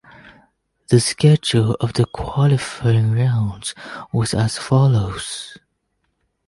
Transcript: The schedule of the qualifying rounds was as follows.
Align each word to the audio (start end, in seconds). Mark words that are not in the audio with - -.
The 0.87 0.99
schedule 0.99 1.75
of 1.79 1.93
the 1.93 2.05
qualifying 2.07 3.11
rounds 3.11 3.75
was 4.11 4.33
as 4.33 4.57
follows. 4.57 5.59